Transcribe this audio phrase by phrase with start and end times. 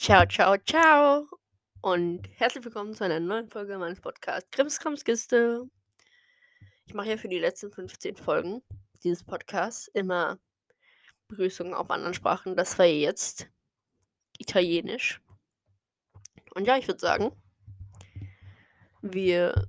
[0.00, 1.26] Ciao, ciao, ciao
[1.80, 5.68] und herzlich willkommen zu einer neuen Folge meines Podcasts Krimskramskiste.
[6.86, 8.62] Ich mache ja für die letzten 15 Folgen
[9.02, 10.38] dieses Podcasts immer
[11.26, 12.56] Begrüßungen auf anderen Sprachen.
[12.56, 13.50] Das war jetzt
[14.38, 15.20] Italienisch.
[16.54, 17.32] Und ja, ich würde sagen,
[19.02, 19.66] wir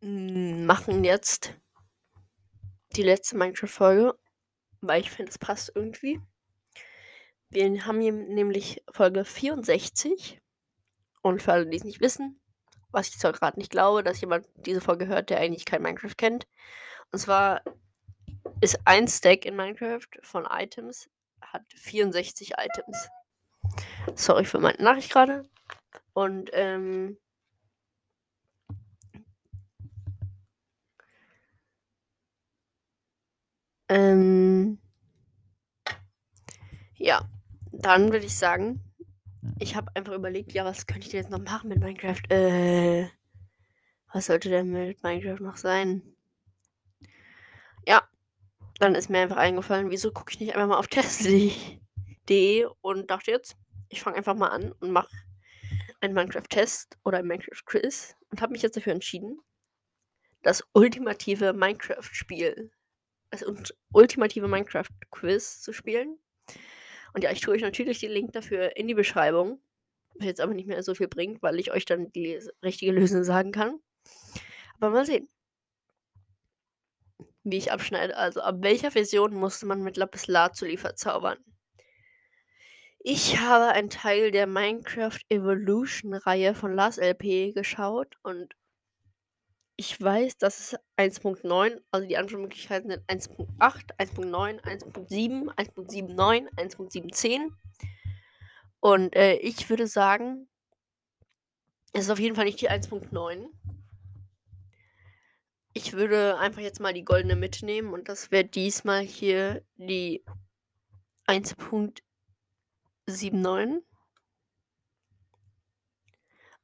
[0.00, 1.54] machen jetzt
[2.96, 4.18] die letzte Minecraft-Folge,
[4.80, 6.20] weil ich finde, es passt irgendwie.
[7.50, 10.40] Wir haben hier nämlich Folge 64.
[11.22, 12.40] Und für alle, die es nicht wissen,
[12.90, 16.16] was ich zwar gerade nicht glaube, dass jemand diese Folge hört, der eigentlich kein Minecraft
[16.16, 16.46] kennt.
[17.10, 17.62] Und zwar
[18.60, 21.08] ist ein Stack in Minecraft von Items
[21.40, 23.08] hat 64 Items.
[24.14, 25.48] Sorry für meine Nachricht gerade.
[26.12, 27.18] Und ähm,
[33.88, 34.78] ähm,
[36.94, 37.28] ja,
[37.84, 38.80] dann würde ich sagen,
[39.58, 42.22] ich habe einfach überlegt, ja, was könnte ich denn jetzt noch machen mit Minecraft?
[42.30, 43.08] Äh,
[44.12, 46.02] was sollte denn mit Minecraft noch sein?
[47.86, 48.02] Ja,
[48.78, 53.30] dann ist mir einfach eingefallen, wieso gucke ich nicht einfach mal auf test.de und dachte
[53.30, 53.56] jetzt,
[53.88, 55.14] ich fange einfach mal an und mache
[56.00, 59.40] einen Minecraft-Test oder ein Minecraft-Quiz und habe mich jetzt dafür entschieden,
[60.42, 62.70] das ultimative Minecraft-Spiel,
[63.30, 63.44] das
[63.92, 66.18] ultimative Minecraft-Quiz zu spielen.
[67.16, 69.58] Und ja, ich tue euch natürlich den Link dafür in die Beschreibung.
[70.16, 73.24] Was jetzt aber nicht mehr so viel bringt, weil ich euch dann die richtige Lösung
[73.24, 73.80] sagen kann.
[74.78, 75.26] Aber mal sehen,
[77.42, 78.14] wie ich abschneide.
[78.18, 81.38] Also, ab welcher Version musste man mit Lapis Lazuli verzaubern?
[82.98, 88.54] Ich habe einen Teil der Minecraft Evolution Reihe von Lars LP geschaut und
[89.76, 97.50] ich weiß, dass es 1.9, also die Antwortmöglichkeiten sind 1.8, 1.9, 1.7, 1.79, 1.710.
[98.80, 100.48] Und äh, ich würde sagen,
[101.92, 103.48] es ist auf jeden Fall nicht die 1.9.
[105.74, 110.24] Ich würde einfach jetzt mal die goldene mitnehmen und das wäre diesmal hier die
[111.26, 113.82] 1.79.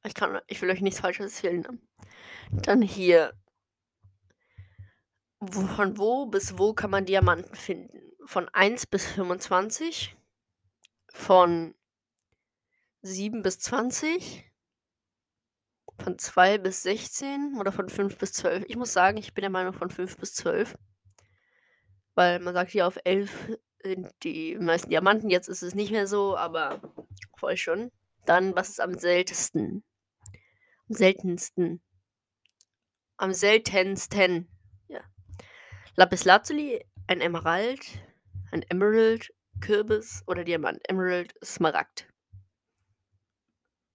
[0.05, 1.81] Ich, kann, ich will euch nichts Falsches erzählen.
[2.51, 3.33] Dann hier.
[5.41, 8.11] Von wo bis wo kann man Diamanten finden?
[8.25, 10.15] Von 1 bis 25?
[11.09, 11.75] Von
[13.01, 14.49] 7 bis 20?
[15.99, 17.57] Von 2 bis 16?
[17.59, 18.65] Oder von 5 bis 12?
[18.67, 20.77] Ich muss sagen, ich bin der Meinung von 5 bis 12.
[22.15, 25.29] Weil man sagt hier auf 11 sind die meisten Diamanten.
[25.29, 26.81] Jetzt ist es nicht mehr so, aber
[27.37, 27.91] voll schon.
[28.25, 29.83] Dann, was ist am seltensten?
[30.89, 31.81] Am seltensten.
[33.17, 34.47] Am seltensten.
[34.87, 35.01] Ja.
[35.95, 37.79] Lapis Lazuli, ein Emerald,
[38.51, 40.79] ein Emerald, Kürbis oder Diamant.
[40.89, 42.07] Emerald, Smaragd.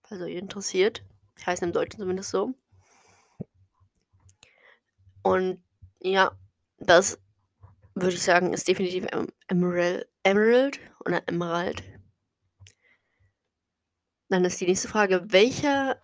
[0.05, 1.05] Also ihr interessiert.
[1.37, 2.55] Ich heiße im Deutschen zumindest so.
[5.23, 5.63] Und
[6.01, 6.37] ja,
[6.79, 7.21] das
[7.95, 9.07] würde ich sagen, ist definitiv
[9.49, 11.83] Emerald, Emerald oder Emerald.
[14.31, 16.01] Dann ist die nächste Frage, welcher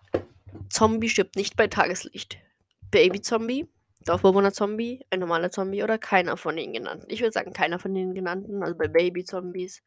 [0.69, 2.37] Zombie stirbt nicht bei Tageslicht?
[2.91, 3.67] Baby-Zombie,
[4.05, 7.09] Dorfbewohner-Zombie, ein normaler Zombie oder keiner von den genannten?
[7.09, 9.83] Ich würde sagen, keiner von den genannten, also bei Baby-Zombies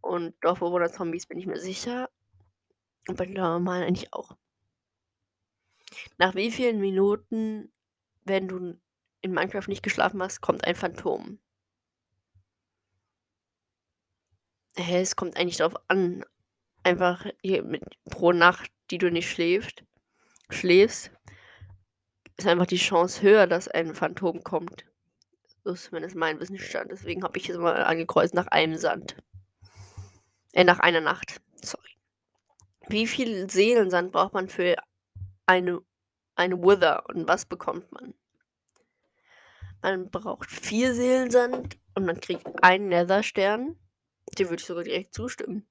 [0.00, 2.10] und Dorfbewohner-Zombies bin ich mir sicher.
[3.08, 4.36] Und bei normalen eigentlich auch.
[6.18, 7.72] Nach wie vielen Minuten,
[8.24, 8.78] wenn du
[9.22, 11.38] in Minecraft nicht geschlafen hast, kommt ein Phantom?
[14.76, 16.24] Hä, es kommt eigentlich darauf an.
[16.84, 19.82] Einfach mit, pro Nacht, die du nicht schläfst,
[20.50, 21.10] schläfst,
[22.36, 24.84] ist einfach die Chance höher, dass ein Phantom kommt.
[25.64, 26.90] So ist zumindest mein Wissensstand.
[26.92, 29.16] Deswegen habe ich es mal angekreuzt nach einem Sand.
[30.52, 31.40] Äh, nach einer Nacht.
[31.62, 31.98] Sorry.
[32.88, 34.76] Wie viel Seelensand braucht man für
[35.46, 35.80] eine,
[36.36, 38.14] eine Wither und was bekommt man?
[39.82, 43.76] Man braucht vier Seelensand und man kriegt einen Netherstern.
[44.38, 45.66] Dem würde ich sogar direkt zustimmen.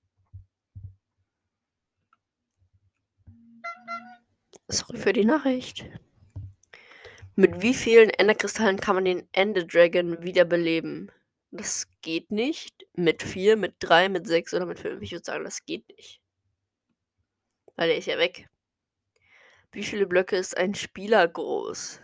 [4.70, 5.86] Sorry für die Nachricht.
[7.36, 11.10] Mit wie vielen Enderkristallen kann man den Ender Dragon wiederbeleben?
[11.52, 12.86] Das geht nicht.
[12.94, 15.02] Mit vier, mit drei, mit sechs oder mit fünf.
[15.02, 16.22] Ich würde sagen, das geht nicht.
[17.78, 18.50] Weil der ist ja weg.
[19.72, 22.02] Wie viele Blöcke ist ein Spieler groß?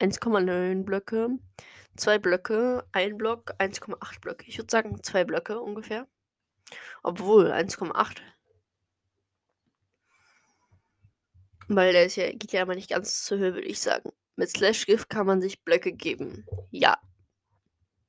[0.00, 1.38] 1,9 Blöcke.
[1.96, 4.46] Zwei Blöcke, ein Block, 1,8 Blöcke.
[4.46, 6.06] Ich würde sagen, zwei Blöcke ungefähr.
[7.02, 8.20] Obwohl, 1,8.
[11.68, 14.10] Weil der ja, geht ja aber nicht ganz zur Höhe, würde ich sagen.
[14.36, 16.44] Mit Slash Gift kann man sich Blöcke geben.
[16.70, 16.98] Ja.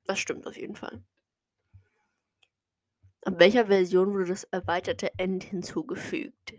[0.06, 1.04] Das stimmt auf jeden Fall.
[3.26, 6.54] Ab welcher Version wurde das erweiterte End hinzugefügt?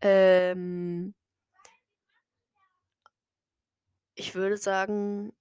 [0.00, 1.14] Ähm.
[4.14, 5.32] Ich würde sagen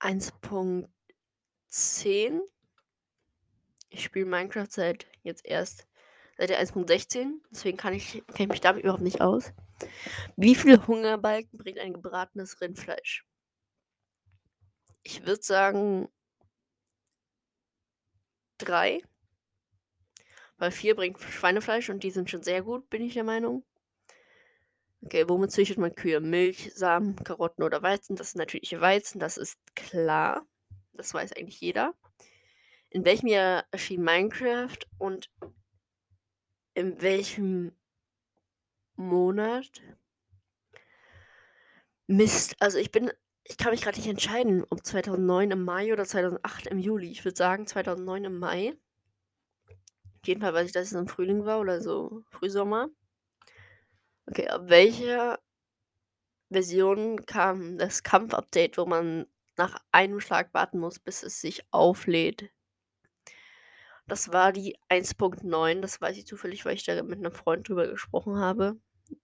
[0.00, 2.40] 1.10.
[3.88, 5.86] Ich spiele Minecraft seit jetzt erst
[6.36, 9.52] seit der 1.16, deswegen kann ich, kenn ich mich damit überhaupt nicht aus.
[10.36, 13.24] Wie viele Hungerbalken bringt ein gebratenes Rindfleisch?
[15.02, 16.08] Ich würde sagen
[18.58, 19.02] drei.
[20.58, 23.64] Weil vier bringt Schweinefleisch und die sind schon sehr gut, bin ich der Meinung.
[25.04, 26.20] Okay, womit züchtet man Kühe?
[26.20, 28.14] Milch, Samen, Karotten oder Weizen?
[28.14, 30.46] Das ist natürlich Weizen, das ist klar.
[30.92, 31.94] Das weiß eigentlich jeder.
[32.90, 35.30] In welchem Jahr erschien Minecraft und
[36.74, 37.72] in welchem
[38.96, 39.82] Monat?
[42.06, 43.10] Mist, also ich bin,
[43.44, 47.10] ich kann mich gerade nicht entscheiden, ob 2009 im Mai oder 2008 im Juli.
[47.10, 48.74] Ich würde sagen 2009 im Mai.
[49.68, 52.88] Auf jeden Fall weiß ich, dass es im Frühling war oder so Frühsommer.
[54.26, 55.38] Okay, ab welcher
[56.52, 59.26] Version kam das Kampf-Update, wo man
[59.56, 62.50] nach einem Schlag warten muss, bis es sich auflädt?
[64.06, 67.86] Das war die 1.9, das weiß ich zufällig, weil ich da mit einem Freund drüber
[67.86, 68.76] gesprochen habe,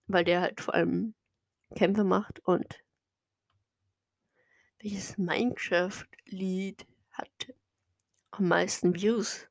[0.07, 1.13] weil der halt vor allem
[1.75, 2.83] Kämpfe macht und
[4.81, 7.53] welches Minecraft-Lied hat
[8.31, 9.47] am meisten Views?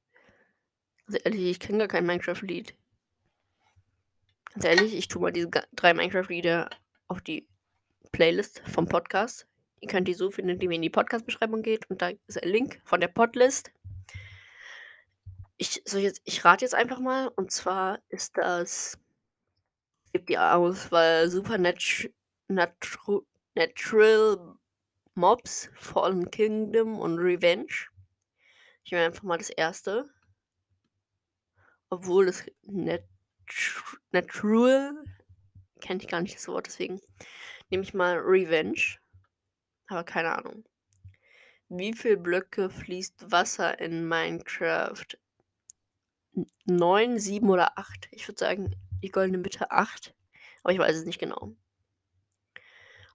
[1.06, 2.74] Also ehrlich, ich kenne gar kein Minecraft-Lied.
[4.54, 6.70] Ganz ehrlich, ich tue mal diese drei Minecraft-Lieder
[7.06, 7.46] auf die
[8.10, 9.46] Playlist vom Podcast.
[9.80, 12.48] Ihr könnt die so finden, indem ihr in die Podcast-Beschreibung geht und da ist ein
[12.48, 13.70] Link von der Podlist.
[15.58, 18.96] Ich, so jetzt, ich rate jetzt einfach mal und zwar ist das
[20.12, 22.12] gibt die Auswahl Supernatural
[23.54, 24.56] Natural
[25.14, 27.88] Mobs, Fallen Kingdom und Revenge.
[28.84, 30.08] Ich nehme einfach mal das erste.
[31.90, 33.04] Obwohl das Net
[34.12, 34.92] Natural
[35.80, 37.00] kenne ich gar nicht das Wort, deswegen
[37.70, 38.98] nehme ich mal Revenge.
[39.88, 40.64] Aber keine Ahnung.
[41.68, 45.06] Wie viele Blöcke fließt Wasser in Minecraft?
[46.68, 48.08] Neun, sieben oder acht?
[48.10, 50.14] Ich würde sagen, die goldene Mitte acht.
[50.62, 51.56] Aber ich weiß es nicht genau.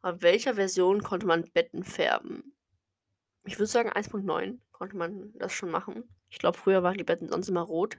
[0.01, 2.55] Auf welcher Version konnte man Betten färben?
[3.45, 6.03] Ich würde sagen 1.9 konnte man das schon machen.
[6.29, 7.97] Ich glaube, früher waren die Betten sonst immer rot.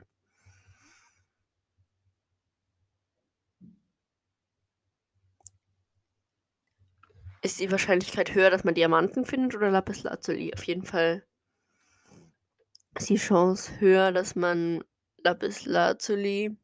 [7.43, 10.53] Ist die Wahrscheinlichkeit höher, dass man Diamanten findet oder Lapislazuli?
[10.55, 11.25] Auf jeden Fall
[12.99, 14.83] ist die Chance höher, dass man
[15.25, 16.57] Lapislazuli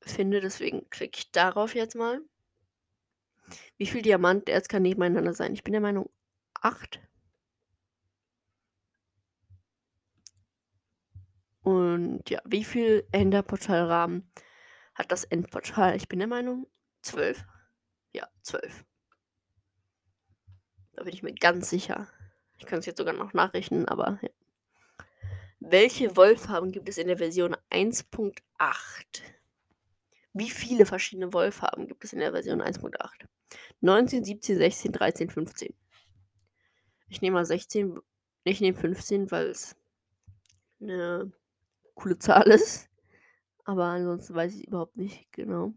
[0.00, 0.44] findet.
[0.44, 2.20] Deswegen klicke ich darauf jetzt mal.
[3.76, 5.52] Wie viel Diamanterz kann nebeneinander sein?
[5.52, 6.10] Ich bin der Meinung
[6.54, 7.00] 8.
[11.62, 14.30] Und ja, wie viel Enderportalrahmen
[14.94, 15.96] hat das Endportal?
[15.96, 16.68] Ich bin der Meinung
[17.02, 17.44] 12.
[18.12, 18.84] Ja, 12.
[20.92, 22.08] Da bin ich mir ganz sicher.
[22.58, 24.30] Ich kann es jetzt sogar noch nachrechnen, aber ja.
[25.68, 28.40] Welche Wollfarben gibt es in der Version 1.8?
[30.32, 33.26] Wie viele verschiedene Wollfarben gibt es in der Version 1.8?
[33.80, 35.74] 19, 17, 16, 13, 15.
[37.08, 37.98] Ich nehme mal 16.
[38.44, 39.74] Ich nehme 15, weil es
[40.80, 41.32] eine
[41.96, 42.88] coole Zahl ist.
[43.64, 45.74] Aber ansonsten weiß ich überhaupt nicht genau.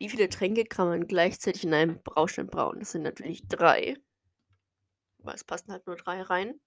[0.00, 2.80] Wie viele Tränke kann man gleichzeitig in einem Braustein brauen?
[2.80, 3.96] Das sind natürlich drei.
[5.20, 6.58] Aber es passen halt nur drei rein.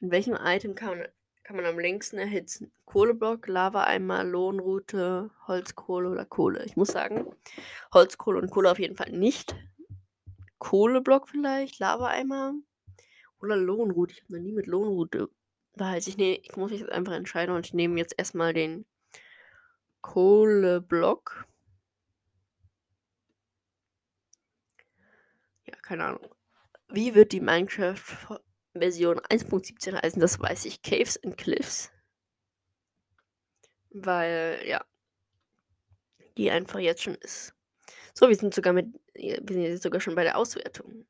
[0.00, 1.08] In welchem Item kann man
[1.42, 2.70] kann man am längsten erhitzen?
[2.84, 6.64] Kohleblock, Lava-Eimer, Lohnrute, Holzkohle oder Kohle?
[6.64, 7.34] Ich muss sagen,
[7.92, 9.56] Holzkohle und Kohle auf jeden Fall nicht.
[10.58, 12.54] Kohleblock vielleicht, Lava-Eimer
[13.40, 14.14] oder Lohnrute.
[14.14, 15.28] Ich habe noch nie mit Lohnrute
[15.78, 18.84] heißt, Ich, nee, ich muss mich jetzt einfach entscheiden und ich nehme jetzt erstmal den
[20.00, 21.46] Kohleblock.
[25.64, 26.28] Ja, keine Ahnung.
[26.88, 28.40] Wie wird die Minecraft
[28.80, 31.92] Version 1.17 heißen, das weiß ich, Caves and Cliffs.
[33.90, 34.84] Weil, ja,
[36.36, 37.54] die einfach jetzt schon ist.
[38.14, 41.06] So, wir sind sogar mit, wir sind jetzt sogar schon bei der Auswertung.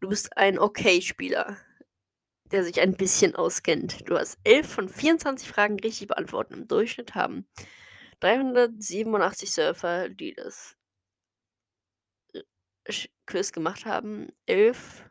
[0.00, 1.56] Du bist ein Okay-Spieler,
[2.52, 4.08] der sich ein bisschen auskennt.
[4.08, 6.56] Du hast 11 von 24 Fragen richtig beantwortet.
[6.56, 7.46] Im Durchschnitt haben
[8.20, 10.76] 387 Surfer, die das
[12.32, 12.42] äh,
[13.26, 15.07] Quiz gemacht haben, 11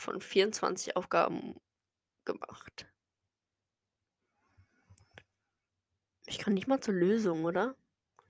[0.00, 1.60] von 24 Aufgaben
[2.24, 2.86] gemacht.
[6.26, 7.76] Ich kann nicht mal zur Lösung, oder?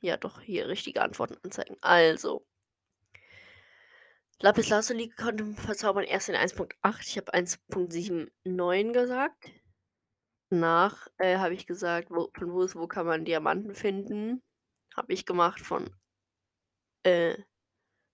[0.01, 1.77] Ja, doch, hier richtige Antworten anzeigen.
[1.83, 2.47] Also,
[4.41, 6.73] Lapis Lazuli konnte verzaubern erst in 1.8.
[7.03, 9.51] Ich habe 1.79 gesagt.
[10.49, 14.43] Nach äh, habe ich gesagt, wo, von wo, wo kann man Diamanten finden?
[14.97, 15.95] Habe ich gemacht von
[17.05, 17.37] äh,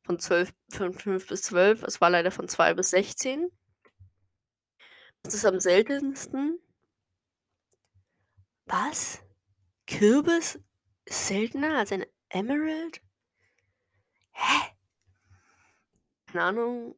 [0.07, 1.83] von 12, von 5 bis 12.
[1.83, 3.51] Es war leider von 2 bis 16.
[5.25, 6.61] Was ist am seltensten?
[8.67, 9.23] Was?
[9.87, 10.61] Kürbis
[11.05, 13.03] ist seltener als ein Emerald?
[14.33, 14.73] Hä?
[16.27, 16.97] Keine Ahnung.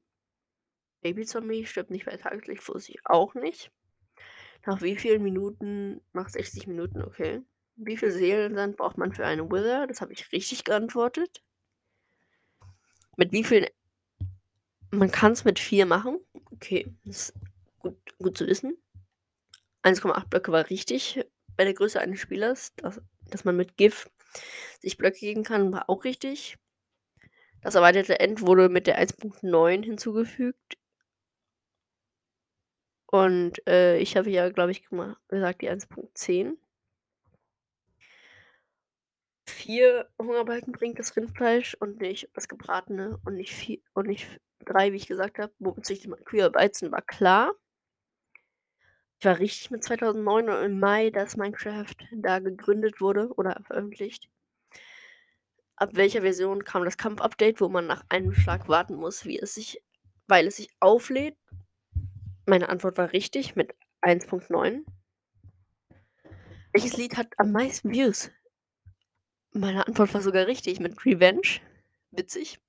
[1.01, 3.71] Babyzombie stirbt nicht bei Tageslicht, wusste ich auch nicht.
[4.67, 6.03] Nach wie vielen Minuten?
[6.13, 7.43] Nach 60 Minuten, okay.
[7.77, 9.87] Wie viel Seelensand braucht man für eine Wither?
[9.87, 11.43] Das habe ich richtig geantwortet.
[13.19, 13.67] Mit wie vielen?
[14.93, 16.21] Man kann es mit vier machen.
[16.53, 17.35] Okay, das ist
[17.81, 18.79] gut, gut zu wissen.
[19.83, 22.75] 1,8 Blöcke war richtig bei der Größe eines Spielers.
[22.77, 24.09] Dass, dass man mit GIF
[24.81, 26.59] sich Blöcke geben kann, war auch richtig.
[27.61, 30.79] Das erweiterte End wurde mit der 1.9 hinzugefügt.
[33.07, 34.85] Und äh, ich habe ja, glaube ich,
[35.27, 36.57] gesagt, die 1.10.
[39.49, 44.29] Vier Hungerbalken bringt das Rindfleisch und nicht das gebratene und nicht vier und nicht
[44.61, 45.53] drei, wie ich gesagt habe.
[45.59, 47.53] Womit sich die Kühe beizen, war klar.
[49.19, 54.29] Ich war richtig mit 2009 und im Mai, dass Minecraft da gegründet wurde oder veröffentlicht.
[55.77, 59.55] Ab welcher Version kam das Kampf-Update, wo man nach einem Schlag warten muss, wie es
[59.55, 59.83] sich,
[60.27, 61.37] weil es sich auflädt?
[62.45, 64.85] Meine Antwort war richtig mit 1.9.
[66.73, 68.31] Welches Lied hat am meisten Views?
[69.53, 71.61] Meine Antwort war sogar richtig mit Revenge.
[72.11, 72.61] Witzig.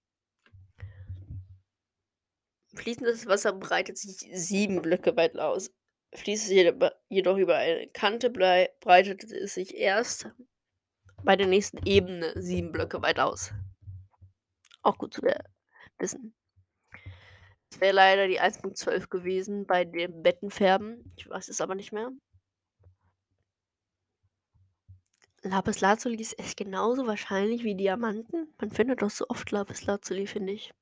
[2.75, 5.71] Fließendes Wasser breitet sich sieben Blöcke weit aus.
[6.13, 6.75] Fließt es
[7.09, 10.29] jedoch über eine Kante, breitet es sich erst
[11.24, 13.51] bei der nächsten Ebene sieben Blöcke weit aus.
[14.81, 15.21] Auch gut zu
[15.98, 16.33] wissen.
[17.71, 21.03] Es wäre leider die 1.12 gewesen bei dem Bettenfärben.
[21.17, 22.09] Ich weiß es aber nicht mehr.
[25.41, 28.53] Lapis Lazuli ist echt genauso wahrscheinlich wie Diamanten.
[28.60, 30.74] Man findet doch so oft Lapis Lazuli, finde ich.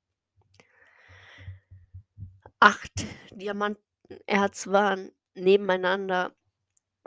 [2.60, 6.36] Acht Diamantenerz waren nebeneinander,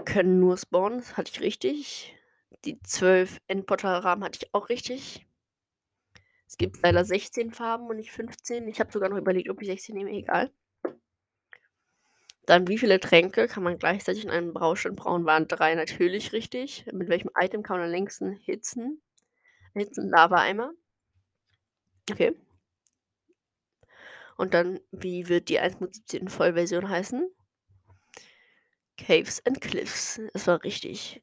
[0.05, 0.99] können nur spawnen.
[0.99, 2.17] Das hatte ich richtig.
[2.65, 5.27] Die zwölf Endportal-Rahmen hatte ich auch richtig.
[6.47, 8.69] Es gibt leider 16 Farben und nicht 15.
[8.69, 10.53] Ich habe sogar noch überlegt, ob ich 16 nehme, egal.
[12.47, 15.25] Dann, wie viele Tränke kann man gleichzeitig in einem Braustand brauen?
[15.25, 16.85] Waren drei natürlich richtig.
[16.93, 19.01] Mit welchem Item kann man am längsten hitzen?
[19.75, 20.73] Hitzen Lava-Eimer.
[22.11, 22.35] Okay.
[24.37, 27.31] Und dann, wie wird die 1.17 Vollversion heißen?
[28.97, 30.21] Caves and Cliffs.
[30.33, 31.21] Das war richtig.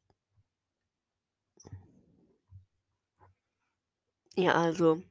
[4.37, 5.01] Ja, also,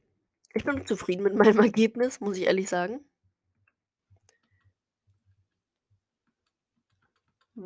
[0.55, 3.01] ich bin zufrieden mit meinem Ergebnis, muss ich ehrlich sagen.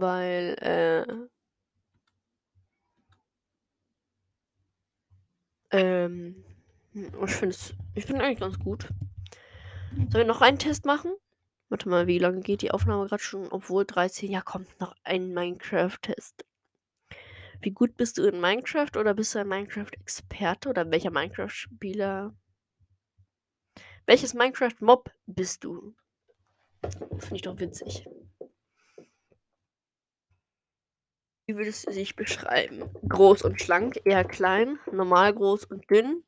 [0.01, 1.05] Weil, äh
[5.70, 6.43] ähm,
[6.93, 8.89] ich finde es, ich finde eigentlich ganz gut.
[9.91, 11.12] Sollen wir noch einen Test machen?
[11.70, 13.48] Warte mal, wie lange geht die Aufnahme gerade schon?
[13.50, 16.46] Obwohl 13, ja, kommt noch ein Minecraft-Test.
[17.62, 22.36] Wie gut bist du in Minecraft oder bist du ein Minecraft-Experte oder welcher Minecraft-Spieler?
[24.08, 25.93] Welches Minecraft-Mob bist du?
[27.20, 28.08] Finde ich doch witzig.
[31.51, 32.89] Wie würdest du dich beschreiben?
[33.10, 36.24] Groß und schlank, eher klein, normal groß und dünn?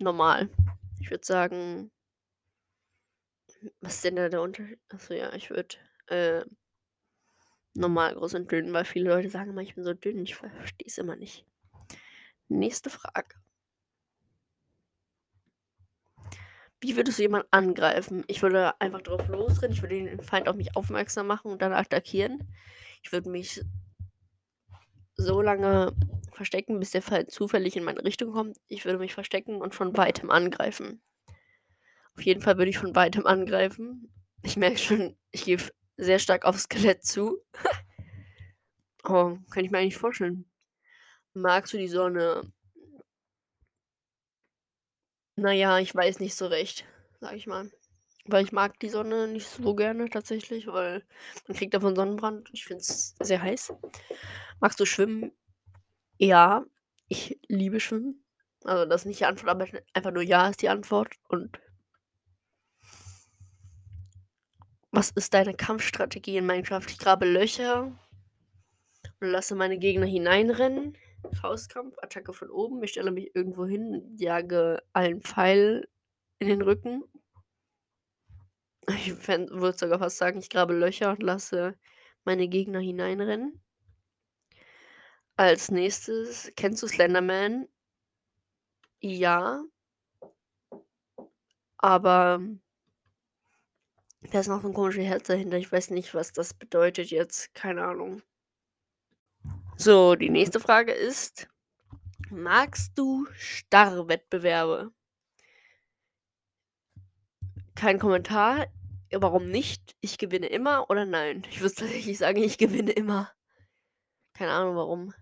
[0.00, 0.50] Normal.
[0.98, 1.92] Ich würde sagen.
[3.80, 4.80] Was ist denn da der Unterschied?
[4.88, 5.76] Achso, ja, ich würde
[6.08, 6.44] äh,
[7.74, 10.24] normal groß und dünn, weil viele Leute sagen immer, ich bin so dünn.
[10.24, 11.46] Ich verstehe es immer nicht.
[12.48, 13.36] Nächste Frage.
[16.80, 18.24] Wie würdest du jemanden angreifen?
[18.26, 21.72] Ich würde einfach drauf losrennen, ich würde den Feind auf mich aufmerksam machen und dann
[21.72, 22.52] attackieren.
[23.04, 23.64] Ich würde mich
[25.18, 25.92] so lange
[26.32, 28.56] verstecken, bis der Feind zufällig in meine Richtung kommt.
[28.68, 31.02] Ich würde mich verstecken und von weitem angreifen.
[32.16, 34.10] Auf jeden Fall würde ich von weitem angreifen.
[34.42, 35.58] Ich merke schon, ich gehe
[35.96, 37.42] sehr stark aufs Skelett zu.
[39.04, 40.48] oh, kann ich mir eigentlich vorstellen.
[41.34, 42.42] Magst du die Sonne?
[45.36, 46.84] Naja, ich weiß nicht so recht,
[47.20, 47.70] sag ich mal.
[48.24, 51.02] Weil ich mag die Sonne nicht so gerne tatsächlich, weil
[51.46, 52.48] man kriegt davon Sonnenbrand.
[52.52, 53.72] Ich finde es sehr heiß.
[54.60, 55.32] Magst du schwimmen?
[56.18, 56.64] Ja,
[57.08, 58.24] ich liebe Schwimmen.
[58.64, 61.14] Also das ist nicht die Antwort, aber einfach nur ja ist die Antwort.
[61.28, 61.60] Und
[64.90, 66.86] was ist deine Kampfstrategie in Minecraft?
[66.88, 67.84] Ich grabe Löcher
[69.20, 70.96] und lasse meine Gegner hineinrennen.
[71.40, 72.82] Faustkampf, Attacke von oben.
[72.82, 75.88] Ich stelle mich irgendwo hin, jage allen Pfeil
[76.38, 77.04] in den Rücken.
[78.88, 81.76] Ich würde sogar fast sagen, ich grabe Löcher und lasse
[82.24, 83.60] meine Gegner hineinrennen.
[85.38, 87.68] Als nächstes, kennst du Slenderman?
[88.98, 89.62] Ja.
[91.76, 92.40] Aber
[94.32, 95.56] da ist noch so ein komisches Herz dahinter.
[95.56, 97.54] Ich weiß nicht, was das bedeutet jetzt.
[97.54, 98.20] Keine Ahnung.
[99.76, 101.48] So, die nächste Frage ist:
[102.30, 104.90] Magst du Starrwettbewerbe?
[107.76, 108.66] Kein Kommentar.
[109.12, 109.94] Warum nicht?
[110.00, 111.46] Ich gewinne immer oder nein?
[111.48, 113.30] Ich würde tatsächlich sagen, ich gewinne immer.
[114.32, 115.14] Keine Ahnung warum.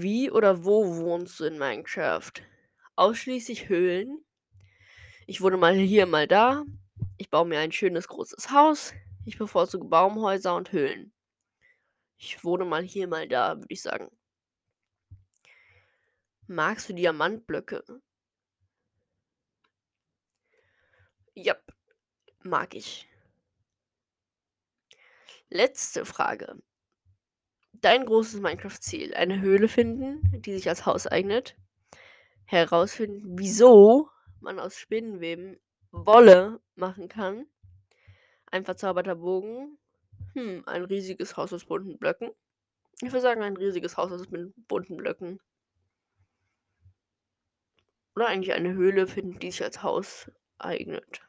[0.00, 2.32] Wie oder wo wohnst du in Minecraft?
[2.96, 4.24] Ausschließlich Höhlen.
[5.26, 6.64] Ich wohne mal hier, mal da.
[7.18, 8.94] Ich baue mir ein schönes großes Haus.
[9.26, 11.12] Ich bevorzuge Baumhäuser und Höhlen.
[12.16, 14.08] Ich wohne mal hier, mal da, würde ich sagen.
[16.46, 17.84] Magst du Diamantblöcke?
[21.34, 21.56] Ja,
[22.42, 23.08] mag ich.
[25.50, 26.62] Letzte Frage.
[27.82, 29.12] Dein großes Minecraft-Ziel.
[29.14, 31.56] Eine Höhle finden, die sich als Haus eignet.
[32.44, 34.08] Herausfinden, wieso
[34.40, 35.58] man aus Spinnenweben
[35.90, 37.46] Wolle machen kann.
[38.46, 39.78] Ein verzauberter Bogen.
[40.34, 42.30] Hm, ein riesiges Haus aus bunten Blöcken.
[43.00, 45.40] Ich würde sagen, ein riesiges Haus aus bunten Blöcken.
[48.14, 51.20] Oder eigentlich eine Höhle finden, die sich als Haus eignet.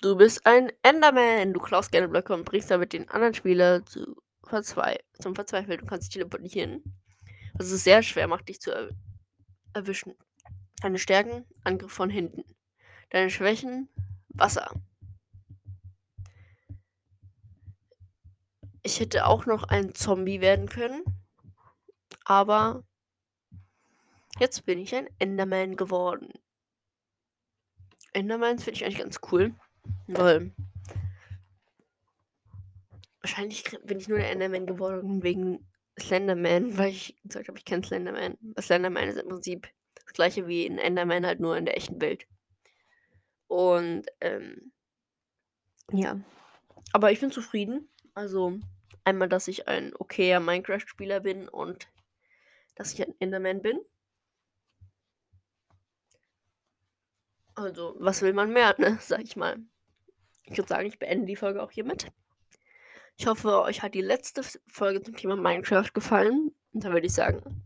[0.00, 1.52] Du bist ein Enderman.
[1.52, 5.80] Du klaust gerne Blöcke und bringst damit den anderen Spieler zu verzwe zum Verzweifeln.
[5.80, 6.82] Du kannst dich teleportieren.
[7.54, 8.90] Was es sehr schwer macht, dich zu er
[9.74, 10.14] erwischen.
[10.80, 12.44] Deine Stärken, Angriff von hinten.
[13.10, 13.88] Deine Schwächen,
[14.28, 14.70] Wasser.
[18.84, 21.02] Ich hätte auch noch ein Zombie werden können.
[22.24, 22.84] Aber
[24.38, 26.32] jetzt bin ich ein Enderman geworden.
[28.12, 29.54] Endermans finde ich eigentlich ganz cool.
[30.06, 30.52] Weil
[33.20, 35.66] wahrscheinlich bin ich nur der Enderman geworden wegen
[35.98, 38.36] Slenderman, weil ich gesagt habe, ich kenne Slenderman.
[38.60, 42.26] Slenderman ist im Prinzip das gleiche wie ein Enderman, halt nur in der echten Welt.
[43.46, 44.72] Und ähm,
[45.92, 46.20] ja.
[46.92, 47.88] Aber ich bin zufrieden.
[48.14, 48.58] Also
[49.04, 51.88] einmal, dass ich ein okayer Minecraft-Spieler bin und
[52.74, 53.78] dass ich ein Enderman bin.
[57.54, 58.98] Also, was will man mehr, ne?
[59.00, 59.58] Sag ich mal.
[60.50, 62.08] Ich würde sagen, ich beende die Folge auch hiermit.
[63.16, 66.52] Ich hoffe, euch hat die letzte Folge zum Thema Minecraft gefallen.
[66.72, 67.64] Und dann würde ich sagen,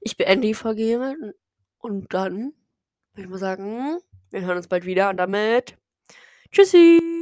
[0.00, 1.34] ich beende die Folge hiermit.
[1.78, 2.52] Und dann
[3.12, 3.98] würde ich mal sagen,
[4.30, 5.10] wir hören uns bald wieder.
[5.10, 5.76] Und damit,
[6.52, 7.19] tschüssi!